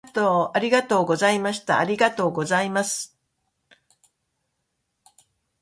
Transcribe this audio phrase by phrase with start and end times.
[0.53, 1.77] ありがとうございました。
[1.77, 3.15] ありがとうございます。